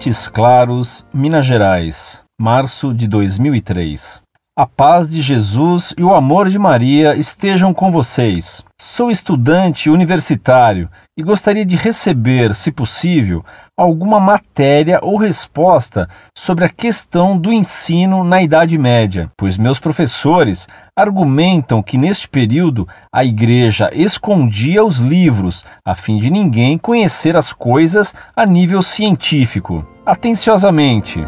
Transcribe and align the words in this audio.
Montes 0.00 0.28
Claros, 0.28 1.06
Minas 1.12 1.44
Gerais, 1.44 2.24
março 2.40 2.94
de 2.94 3.06
2003. 3.06 4.22
A 4.56 4.66
paz 4.66 5.08
de 5.08 5.22
Jesus 5.22 5.94
e 5.96 6.02
o 6.02 6.12
amor 6.12 6.50
de 6.50 6.58
Maria 6.58 7.14
estejam 7.14 7.72
com 7.72 7.90
vocês. 7.90 8.62
Sou 8.80 9.08
estudante 9.08 9.88
universitário 9.88 10.90
e 11.16 11.22
gostaria 11.22 11.64
de 11.64 11.76
receber, 11.76 12.52
se 12.54 12.72
possível, 12.72 13.44
alguma 13.78 14.18
matéria 14.18 14.98
ou 15.02 15.16
resposta 15.16 16.08
sobre 16.36 16.64
a 16.64 16.68
questão 16.68 17.38
do 17.38 17.52
ensino 17.52 18.24
na 18.24 18.42
Idade 18.42 18.76
Média, 18.76 19.30
pois 19.36 19.56
meus 19.56 19.78
professores 19.78 20.66
argumentam 20.96 21.80
que 21.80 21.96
neste 21.96 22.28
período 22.28 22.88
a 23.14 23.24
Igreja 23.24 23.88
escondia 23.94 24.84
os 24.84 24.98
livros 24.98 25.64
a 25.86 25.94
fim 25.94 26.18
de 26.18 26.28
ninguém 26.28 26.76
conhecer 26.76 27.36
as 27.36 27.52
coisas 27.52 28.14
a 28.34 28.44
nível 28.44 28.82
científico. 28.82 29.86
Atenciosamente. 30.04 31.24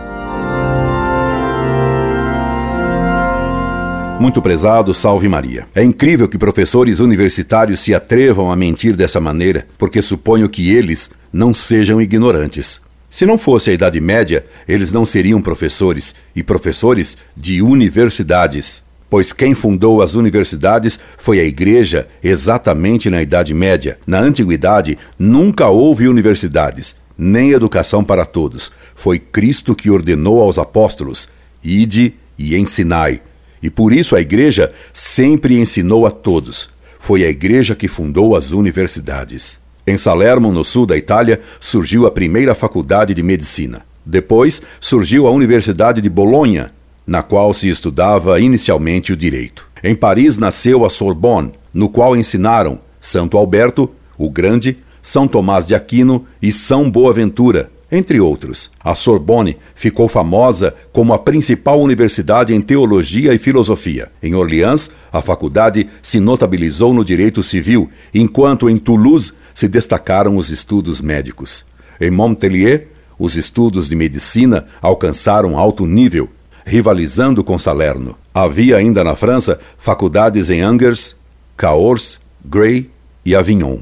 Muito 4.22 4.40
prezado, 4.40 4.94
salve 4.94 5.28
Maria. 5.28 5.66
É 5.74 5.82
incrível 5.82 6.28
que 6.28 6.38
professores 6.38 7.00
universitários 7.00 7.80
se 7.80 7.92
atrevam 7.92 8.52
a 8.52 8.56
mentir 8.56 8.94
dessa 8.94 9.20
maneira, 9.20 9.66
porque 9.76 10.00
suponho 10.00 10.48
que 10.48 10.72
eles 10.72 11.10
não 11.32 11.52
sejam 11.52 12.00
ignorantes. 12.00 12.80
Se 13.10 13.26
não 13.26 13.36
fosse 13.36 13.70
a 13.70 13.72
Idade 13.72 14.00
Média, 14.00 14.46
eles 14.68 14.92
não 14.92 15.04
seriam 15.04 15.42
professores, 15.42 16.14
e 16.36 16.42
professores 16.44 17.16
de 17.36 17.60
universidades. 17.62 18.84
Pois 19.10 19.32
quem 19.32 19.56
fundou 19.56 20.00
as 20.00 20.14
universidades 20.14 21.00
foi 21.18 21.40
a 21.40 21.44
Igreja 21.44 22.06
exatamente 22.22 23.10
na 23.10 23.20
Idade 23.20 23.52
Média. 23.52 23.98
Na 24.06 24.20
Antiguidade, 24.20 24.96
nunca 25.18 25.66
houve 25.66 26.06
universidades, 26.06 26.94
nem 27.18 27.50
educação 27.50 28.04
para 28.04 28.24
todos. 28.24 28.70
Foi 28.94 29.18
Cristo 29.18 29.74
que 29.74 29.90
ordenou 29.90 30.40
aos 30.40 30.58
apóstolos: 30.58 31.28
ide 31.64 32.14
e 32.38 32.56
ensinai 32.56 33.20
e 33.62 33.70
por 33.70 33.92
isso 33.92 34.16
a 34.16 34.20
Igreja 34.20 34.72
sempre 34.92 35.58
ensinou 35.58 36.06
a 36.06 36.10
todos. 36.10 36.68
Foi 36.98 37.24
a 37.24 37.30
Igreja 37.30 37.74
que 37.74 37.88
fundou 37.88 38.34
as 38.36 38.50
universidades. 38.50 39.58
Em 39.86 39.96
Salerno, 39.96 40.52
no 40.52 40.64
sul 40.64 40.86
da 40.86 40.96
Itália, 40.96 41.40
surgiu 41.60 42.06
a 42.06 42.10
primeira 42.10 42.54
faculdade 42.54 43.14
de 43.14 43.22
medicina. 43.22 43.84
Depois 44.04 44.62
surgiu 44.80 45.26
a 45.26 45.30
Universidade 45.30 46.00
de 46.00 46.08
Bolonha, 46.08 46.72
na 47.06 47.22
qual 47.22 47.52
se 47.52 47.68
estudava 47.68 48.40
inicialmente 48.40 49.12
o 49.12 49.16
direito. 49.16 49.66
Em 49.82 49.94
Paris 49.94 50.38
nasceu 50.38 50.84
a 50.84 50.90
Sorbonne, 50.90 51.52
no 51.74 51.88
qual 51.88 52.16
ensinaram 52.16 52.78
Santo 53.00 53.36
Alberto, 53.36 53.90
o 54.16 54.30
Grande, 54.30 54.78
São 55.02 55.26
Tomás 55.26 55.66
de 55.66 55.74
Aquino 55.74 56.24
e 56.40 56.52
São 56.52 56.88
Boaventura, 56.88 57.70
entre 57.92 58.18
outros. 58.18 58.70
A 58.82 58.94
Sorbonne 58.94 59.58
ficou 59.74 60.08
famosa 60.08 60.74
como 60.90 61.12
a 61.12 61.18
principal 61.18 61.78
universidade 61.78 62.54
em 62.54 62.60
teologia 62.62 63.34
e 63.34 63.38
filosofia. 63.38 64.10
Em 64.22 64.34
Orleans, 64.34 64.90
a 65.12 65.20
faculdade 65.20 65.86
se 66.02 66.18
notabilizou 66.18 66.94
no 66.94 67.04
direito 67.04 67.42
civil, 67.42 67.90
enquanto 68.14 68.70
em 68.70 68.78
Toulouse 68.78 69.32
se 69.54 69.68
destacaram 69.68 70.38
os 70.38 70.48
estudos 70.48 71.02
médicos. 71.02 71.66
Em 72.00 72.10
Montpellier, 72.10 72.88
os 73.18 73.36
estudos 73.36 73.90
de 73.90 73.94
medicina 73.94 74.66
alcançaram 74.80 75.58
alto 75.58 75.86
nível, 75.86 76.30
rivalizando 76.64 77.44
com 77.44 77.58
Salerno. 77.58 78.16
Havia 78.32 78.78
ainda 78.78 79.04
na 79.04 79.14
França 79.14 79.60
faculdades 79.76 80.48
em 80.48 80.62
Angers, 80.62 81.14
Cahors, 81.58 82.18
Gray 82.42 82.90
e 83.24 83.36
Avignon. 83.36 83.80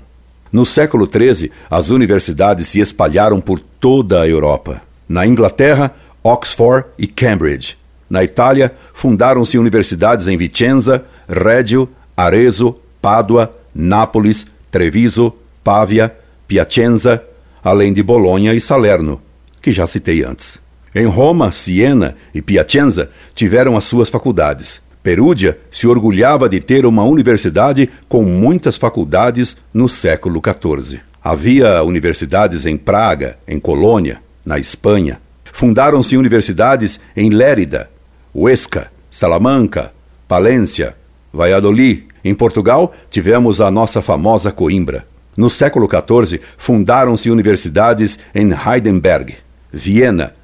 No 0.53 0.67
século 0.67 1.09
XIII, 1.09 1.53
as 1.71 1.91
universidades 1.91 2.67
se 2.67 2.81
espalharam 2.81 3.41
por 3.41 3.63
toda 3.81 4.21
a 4.21 4.29
Europa. 4.29 4.83
Na 5.09 5.27
Inglaterra, 5.27 5.93
Oxford 6.23 6.87
e 6.99 7.07
Cambridge. 7.07 7.77
Na 8.09 8.23
Itália, 8.23 8.75
fundaram-se 8.93 9.57
universidades 9.57 10.29
em 10.29 10.37
Vicenza, 10.37 11.05
Reggio, 11.29 11.89
Arezzo, 12.17 12.77
Pádua, 13.01 13.57
Nápoles, 13.75 14.47
Treviso, 14.71 15.33
Pávia, 15.65 16.15
Piacenza, 16.47 17.23
além 17.63 17.93
de 17.93 18.03
Bolonha 18.03 18.53
e 18.53 18.61
Salerno, 18.61 19.21
que 19.63 19.73
já 19.73 19.87
citei 19.87 20.23
antes. 20.23 20.59
Em 20.95 21.07
Roma, 21.07 21.53
Siena 21.53 22.17
e 22.35 22.43
Piacenza 22.43 23.11
tiveram 23.35 23.77
as 23.77 23.85
suas 23.85 24.11
faculdades. 24.11 24.83
Perúdia 25.03 25.57
se 25.71 25.87
orgulhava 25.87 26.49
de 26.49 26.61
ter 26.61 26.85
uma 26.85 27.05
universidade 27.05 27.89
com 28.09 28.23
muitas 28.23 28.77
faculdades 28.77 29.57
no 29.73 29.89
século 29.89 30.43
XIV. 30.45 31.01
Havia 31.23 31.83
universidades 31.83 32.67
em 32.67 32.77
Praga, 32.77 33.39
em 33.47 33.59
Colônia, 33.59 34.23
na 34.45 34.59
Espanha. 34.59 35.21
Fundaram-se 35.45 36.17
universidades 36.17 37.01
em 37.17 37.31
Lérida, 37.31 37.91
Huesca, 38.35 38.91
Salamanca, 39.11 39.93
Palência, 40.27 40.97
Valladolid. 41.33 42.05
Em 42.25 42.35
Portugal, 42.35 42.95
tivemos 43.11 43.61
a 43.61 43.71
nossa 43.71 44.03
famosa 44.03 44.53
Coimbra. 44.53 45.07
No 45.37 45.49
século 45.49 45.89
XIV, 45.89 46.41
fundaram-se 46.59 47.31
universidades 47.31 48.19
em 48.35 48.51
Heidelberg, 48.53 49.37
Viena, 49.73 50.35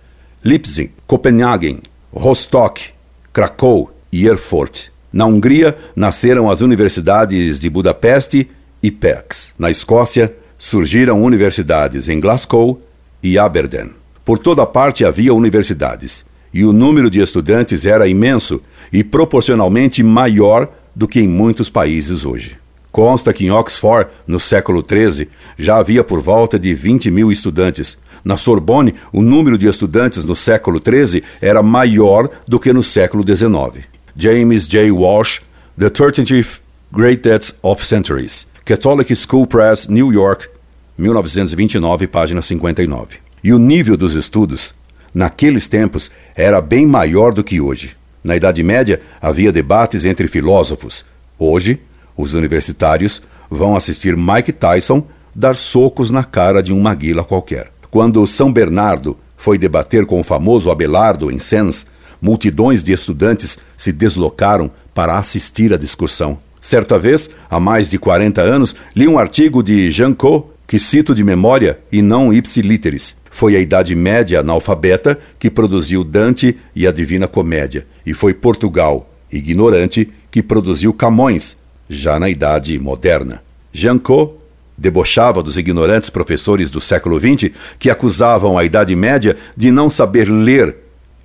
Leipzig, 0.43 0.93
Copenhagen, 1.07 1.81
Rostock, 2.13 2.91
Krakow, 3.33 3.91
e 4.17 4.27
Erfurt. 4.27 4.89
Na 5.13 5.27
Hungria, 5.27 5.77
nasceram 5.95 6.51
as 6.51 6.63
universidades 6.63 7.61
de 7.61 7.69
Budapeste 7.69 8.51
e 8.83 8.91
Pécs. 8.91 9.55
Na 9.59 9.71
Escócia, 9.71 10.35
surgiram 10.67 11.23
universidades 11.23 12.09
em 12.09 12.19
Glasgow 12.19 12.83
e 13.23 13.39
Aberdeen. 13.39 13.91
Por 14.25 14.37
toda 14.37 14.67
parte 14.67 15.05
havia 15.05 15.33
universidades, 15.33 16.25
e 16.53 16.65
o 16.65 16.73
número 16.73 17.09
de 17.09 17.21
estudantes 17.21 17.85
era 17.85 18.09
imenso 18.09 18.61
e 18.93 19.05
proporcionalmente 19.05 20.03
maior 20.03 20.69
do 20.93 21.07
que 21.07 21.21
em 21.21 21.29
muitos 21.29 21.71
países 21.71 22.27
hoje. 22.27 22.59
Consta 22.91 23.33
que 23.33 23.47
em 23.47 23.51
Oxford, 23.53 24.11
no 24.27 24.41
século 24.41 24.83
XIII, 24.83 25.29
já 25.57 25.77
havia 25.77 26.03
por 26.03 26.21
volta 26.21 26.59
de 26.59 26.75
20 26.75 27.13
mil 27.13 27.31
estudantes. 27.31 27.97
Na 28.25 28.37
Sorbonne, 28.37 28.97
o 29.13 29.23
número 29.23 29.57
de 29.57 29.69
estudantes 29.69 30.25
no 30.25 30.35
século 30.35 30.83
XIII 30.85 31.23
era 31.41 31.63
maior 31.63 32.29
do 32.45 32.59
que 32.59 32.73
no 32.73 32.83
século 32.83 33.23
XIX. 33.23 33.87
James 34.17 34.67
J. 34.67 34.91
Walsh, 34.91 35.43
The 35.79 35.91
30th 35.91 36.61
Great 36.93 37.23
Deaths 37.23 37.55
of 37.63 37.87
Centuries, 37.87 38.49
Catholic 38.65 39.15
School 39.15 39.47
Press, 39.47 39.87
New 39.87 40.13
York, 40.13 40.56
1929, 40.99 42.07
página 42.07 42.41
59. 42.41 43.19
E 43.45 43.53
o 43.53 43.59
nível 43.59 43.97
dos 43.97 44.15
estudos, 44.15 44.75
naqueles 45.13 45.69
tempos, 45.69 46.11
era 46.35 46.61
bem 46.61 46.87
maior 46.87 47.33
do 47.33 47.45
que 47.45 47.61
hoje. 47.61 47.97
Na 48.25 48.35
Idade 48.35 48.63
Média, 48.63 49.01
havia 49.21 49.53
debates 49.53 50.05
entre 50.05 50.27
filósofos. 50.27 51.05
Hoje, 51.39 51.81
os 52.17 52.35
universitários 52.35 53.23
vão 53.51 53.77
assistir 53.77 54.17
Mike 54.17 54.53
Tyson 54.53 55.07
dar 55.35 55.55
socos 55.55 56.11
na 56.11 56.25
cara 56.25 56.63
de 56.63 56.73
um 56.73 56.81
maguila 56.81 57.23
qualquer. 57.23 57.71
Quando 57.91 58.27
São 58.27 58.53
Bernardo 58.53 59.19
foi 59.37 59.59
debater 59.59 60.07
com 60.07 60.19
o 60.19 60.25
famoso 60.25 60.71
Abelardo 60.71 61.31
em 61.31 61.39
Sens, 61.39 61.87
multidões 62.21 62.83
de 62.83 62.93
estudantes 62.93 63.59
se 63.77 63.93
deslocaram 63.93 64.71
para 64.95 65.19
assistir 65.19 65.75
à 65.75 65.77
discussão. 65.77 66.39
Certa 66.61 66.99
vez, 66.99 67.31
há 67.49 67.61
mais 67.61 67.91
de 67.91 67.99
40 67.99 68.41
anos, 68.41 68.75
li 68.95 69.07
um 69.07 69.19
artigo 69.19 69.63
de 69.63 69.91
Jean 69.91 70.15
Co, 70.15 70.51
que 70.67 70.79
cito 70.79 71.15
de 71.15 71.23
memória 71.23 71.79
e 71.93 72.03
não 72.03 72.33
ipsiliteris. 72.33 73.17
Foi 73.31 73.55
a 73.55 73.61
Idade 73.61 73.95
Média 73.95 74.41
analfabeta 74.41 75.19
que 75.39 75.51
produziu 75.51 76.03
Dante 76.03 76.57
e 76.75 76.87
a 76.87 76.93
Divina 76.93 77.29
Comédia, 77.29 77.87
e 78.05 78.13
foi 78.13 78.35
Portugal, 78.35 79.11
ignorante, 79.31 80.11
que 80.31 80.43
produziu 80.43 80.93
Camões, 80.93 81.57
já 81.89 82.19
na 82.19 82.29
Idade 82.29 82.79
Moderna. 82.79 83.43
Jean 83.73 83.99
Co 83.99 84.39
debochava 84.77 85.43
dos 85.43 85.57
ignorantes 85.57 86.11
professores 86.11 86.71
do 86.71 86.81
século 86.81 87.19
XX 87.19 87.51
que 87.79 87.89
acusavam 87.89 88.59
a 88.59 88.65
Idade 88.65 88.95
Média 88.97 89.37
de 89.57 89.71
não 89.71 89.89
saber 89.89 90.29
ler 90.29 90.77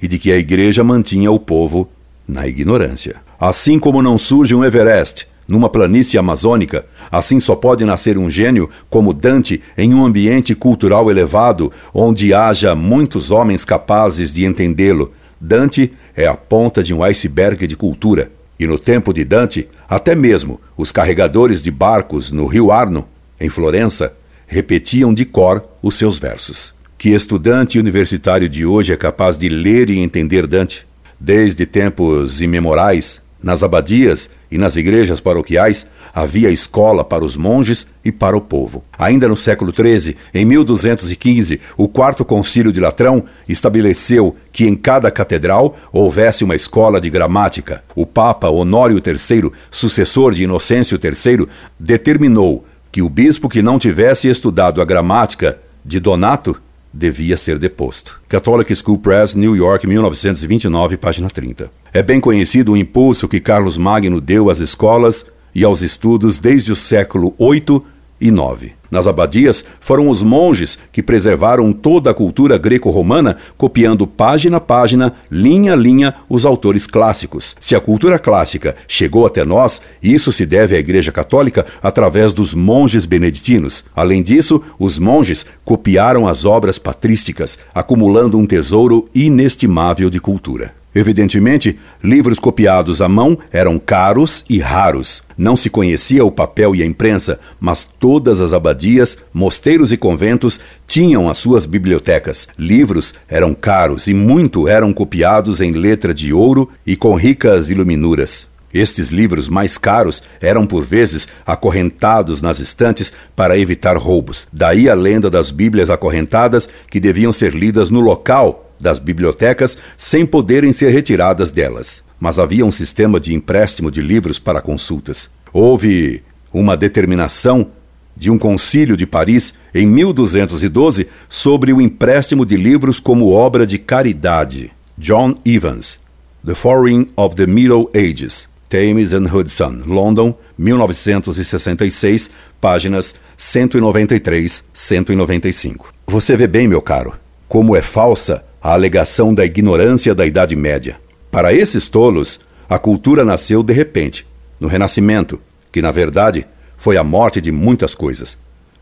e 0.01 0.07
de 0.07 0.17
que 0.17 0.31
a 0.31 0.37
igreja 0.37 0.83
mantinha 0.83 1.31
o 1.31 1.39
povo 1.39 1.89
na 2.27 2.47
ignorância. 2.47 3.17
Assim 3.39 3.79
como 3.79 4.01
não 4.01 4.17
surge 4.17 4.53
um 4.55 4.63
Everest 4.63 5.27
numa 5.51 5.69
planície 5.69 6.17
amazônica, 6.17 6.85
assim 7.11 7.37
só 7.37 7.57
pode 7.57 7.83
nascer 7.83 8.17
um 8.17 8.31
gênio 8.31 8.69
como 8.89 9.11
Dante 9.11 9.61
em 9.77 9.93
um 9.93 10.05
ambiente 10.05 10.55
cultural 10.55 11.11
elevado, 11.11 11.69
onde 11.93 12.33
haja 12.33 12.73
muitos 12.73 13.31
homens 13.31 13.65
capazes 13.65 14.33
de 14.33 14.45
entendê-lo. 14.45 15.11
Dante 15.39 15.91
é 16.15 16.25
a 16.25 16.37
ponta 16.37 16.81
de 16.81 16.93
um 16.93 17.03
iceberg 17.03 17.67
de 17.67 17.75
cultura. 17.75 18.31
E 18.57 18.65
no 18.65 18.79
tempo 18.79 19.13
de 19.13 19.25
Dante, 19.25 19.67
até 19.89 20.15
mesmo 20.15 20.61
os 20.77 20.89
carregadores 20.89 21.61
de 21.61 21.69
barcos 21.69 22.31
no 22.31 22.45
rio 22.45 22.71
Arno, 22.71 23.05
em 23.37 23.49
Florença, 23.49 24.13
repetiam 24.47 25.13
de 25.13 25.25
cor 25.25 25.65
os 25.83 25.95
seus 25.95 26.17
versos. 26.17 26.73
Que 26.97 27.09
estudante 27.09 27.77
universitário 27.77 28.47
de 28.47 28.65
hoje 28.65 28.93
é 28.93 28.95
capaz 28.95 29.37
de 29.37 29.49
ler 29.49 29.89
e 29.89 29.99
entender 29.99 30.47
Dante? 30.47 30.87
Desde 31.19 31.65
tempos 31.65 32.39
imemorais, 32.39 33.20
Nas 33.41 33.63
abadias 33.63 34.29
e 34.51 34.57
nas 34.57 34.75
igrejas 34.75 35.19
paroquiais 35.19 35.85
havia 36.13 36.49
escola 36.49 37.03
para 37.03 37.23
os 37.23 37.35
monges 37.35 37.87
e 38.03 38.11
para 38.11 38.37
o 38.37 38.41
povo. 38.41 38.83
Ainda 38.97 39.27
no 39.27 39.35
século 39.35 39.73
XIII, 39.75 40.15
em 40.33 40.45
1215, 40.45 41.59
o 41.77 41.87
Quarto 41.87 42.23
Concílio 42.23 42.71
de 42.71 42.79
Latrão 42.79 43.23
estabeleceu 43.47 44.35
que 44.51 44.67
em 44.67 44.75
cada 44.75 45.09
catedral 45.09 45.77
houvesse 45.91 46.43
uma 46.43 46.55
escola 46.55 47.01
de 47.01 47.09
gramática. 47.09 47.83
O 47.95 48.05
Papa 48.05 48.49
Honório 48.49 49.01
III, 49.03 49.51
sucessor 49.69 50.33
de 50.33 50.43
Inocêncio 50.43 50.99
III, 51.01 51.47
determinou 51.79 52.65
que 52.91 53.01
o 53.01 53.09
bispo 53.09 53.49
que 53.49 53.61
não 53.61 53.79
tivesse 53.79 54.27
estudado 54.27 54.81
a 54.81 54.85
gramática 54.85 55.57
de 55.83 55.99
Donato 55.99 56.61
devia 56.93 57.37
ser 57.37 57.57
deposto. 57.57 58.19
Catholic 58.27 58.75
School 58.75 58.97
Press, 58.97 59.35
New 59.35 59.55
York, 59.55 59.87
1929, 59.87 60.97
página 60.97 61.29
30. 61.29 61.71
É 61.93 62.03
bem 62.03 62.19
conhecido 62.19 62.73
o 62.73 62.77
impulso 62.77 63.27
que 63.27 63.39
Carlos 63.39 63.77
Magno 63.77 64.19
deu 64.19 64.49
às 64.49 64.59
escolas 64.59 65.25
e 65.53 65.63
aos 65.63 65.81
estudos 65.81 66.39
desde 66.39 66.71
o 66.71 66.75
século 66.75 67.35
VIII 67.39 67.81
e 68.19 68.27
IX. 68.27 68.80
Nas 68.91 69.07
abadias, 69.07 69.63
foram 69.79 70.09
os 70.09 70.21
monges 70.21 70.77
que 70.91 71.01
preservaram 71.01 71.71
toda 71.71 72.11
a 72.11 72.13
cultura 72.13 72.57
greco-romana, 72.57 73.37
copiando 73.57 74.05
página 74.05 74.57
a 74.57 74.59
página, 74.59 75.13
linha 75.31 75.71
a 75.71 75.75
linha, 75.77 76.13
os 76.27 76.45
autores 76.45 76.85
clássicos. 76.85 77.55
Se 77.57 77.73
a 77.73 77.79
cultura 77.79 78.19
clássica 78.19 78.75
chegou 78.89 79.25
até 79.25 79.45
nós, 79.45 79.81
isso 80.03 80.29
se 80.33 80.45
deve 80.45 80.75
à 80.75 80.79
Igreja 80.79 81.11
Católica 81.11 81.65
através 81.81 82.33
dos 82.33 82.53
monges 82.53 83.05
beneditinos. 83.05 83.85
Além 83.95 84.21
disso, 84.21 84.61
os 84.77 84.99
monges 84.99 85.45
copiaram 85.63 86.27
as 86.27 86.43
obras 86.43 86.77
patrísticas, 86.77 87.57
acumulando 87.73 88.37
um 88.37 88.45
tesouro 88.45 89.07
inestimável 89.15 90.09
de 90.09 90.19
cultura. 90.19 90.80
Evidentemente, 90.93 91.79
livros 92.03 92.37
copiados 92.37 93.01
à 93.01 93.07
mão 93.07 93.37
eram 93.51 93.79
caros 93.79 94.43
e 94.49 94.59
raros. 94.59 95.23
Não 95.37 95.55
se 95.55 95.69
conhecia 95.69 96.25
o 96.25 96.31
papel 96.31 96.75
e 96.75 96.83
a 96.83 96.85
imprensa, 96.85 97.39
mas 97.59 97.87
todas 97.99 98.41
as 98.41 98.51
abadias, 98.51 99.17
mosteiros 99.33 99.93
e 99.93 99.97
conventos 99.97 100.59
tinham 100.85 101.29
as 101.29 101.37
suas 101.37 101.65
bibliotecas. 101.65 102.47
Livros 102.57 103.15
eram 103.29 103.53
caros 103.53 104.07
e 104.07 104.13
muito 104.13 104.67
eram 104.67 104.91
copiados 104.91 105.61
em 105.61 105.71
letra 105.71 106.13
de 106.13 106.33
ouro 106.33 106.69
e 106.85 106.97
com 106.97 107.15
ricas 107.15 107.69
iluminuras. 107.69 108.51
Estes 108.73 109.09
livros 109.09 109.49
mais 109.49 109.77
caros 109.77 110.23
eram 110.41 110.65
por 110.65 110.83
vezes 110.83 111.27
acorrentados 111.45 112.41
nas 112.41 112.59
estantes 112.59 113.11
para 113.35 113.57
evitar 113.57 113.97
roubos. 113.97 114.47
Daí 114.51 114.89
a 114.89 114.93
lenda 114.93 115.29
das 115.29 115.51
Bíblias 115.51 115.89
acorrentadas 115.89 116.69
que 116.89 116.99
deviam 116.99 117.31
ser 117.31 117.53
lidas 117.53 117.89
no 117.89 117.99
local 117.99 118.70
das 118.81 118.99
bibliotecas 118.99 119.77
sem 119.95 120.25
poderem 120.25 120.73
ser 120.73 120.89
retiradas 120.89 121.51
delas. 121.51 122.03
Mas 122.19 122.37
havia 122.37 122.65
um 122.65 122.71
sistema 122.71 123.19
de 123.19 123.33
empréstimo 123.33 123.89
de 123.89 124.01
livros 124.01 124.39
para 124.39 124.61
consultas. 124.61 125.29
Houve 125.53 126.23
uma 126.53 126.75
determinação 126.75 127.67
de 128.15 128.29
um 128.29 128.37
concílio 128.37 128.97
de 128.97 129.05
Paris 129.05 129.53
em 129.73 129.87
1212 129.87 131.07
sobre 131.29 131.71
o 131.71 131.81
empréstimo 131.81 132.45
de 132.45 132.57
livros 132.57 132.99
como 132.99 133.31
obra 133.31 133.65
de 133.65 133.77
caridade. 133.77 134.71
John 134.97 135.35
Evans, 135.45 135.99
The 136.45 136.53
Foreign 136.53 137.09
of 137.15 137.35
the 137.35 137.47
Middle 137.47 137.89
Ages, 137.95 138.47
Thames 138.69 139.13
and 139.13 139.25
Hudson, 139.33 139.81
London, 139.85 140.35
1966, 140.57 142.29
páginas 142.59 143.15
193, 143.37 144.63
195. 144.73 145.93
Você 146.07 146.37
vê 146.37 146.47
bem, 146.47 146.67
meu 146.67 146.81
caro, 146.81 147.13
como 147.47 147.75
é 147.75 147.81
falsa 147.81 148.45
a 148.61 148.73
alegação 148.73 149.33
da 149.33 149.43
ignorância 149.43 150.13
da 150.13 150.25
Idade 150.25 150.55
Média. 150.55 150.99
Para 151.31 151.53
esses 151.53 151.87
tolos, 151.87 152.39
a 152.69 152.77
cultura 152.77 153.25
nasceu 153.25 153.63
de 153.63 153.73
repente, 153.73 154.25
no 154.59 154.67
Renascimento, 154.67 155.41
que 155.71 155.81
na 155.81 155.91
verdade 155.91 156.45
foi 156.77 156.97
a 156.97 157.03
morte 157.03 157.41
de 157.41 157.51
muitas 157.51 157.95
coisas, 157.95 158.37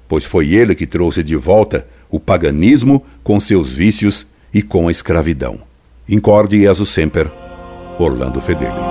pois 0.07 0.25
foi 0.25 0.53
ele 0.53 0.75
que 0.75 0.87
trouxe 0.87 1.23
de 1.23 1.35
volta 1.35 1.87
o 2.09 2.19
paganismo 2.19 3.05
com 3.23 3.39
seus 3.39 3.71
vícios 3.71 4.27
e 4.53 4.61
com 4.61 4.87
a 4.87 4.91
escravidão. 4.91 5.59
Incorde 6.07 6.61
Jesus 6.61 6.89
Semper, 6.89 7.31
Orlando 7.99 8.41
Fedeli. 8.41 8.88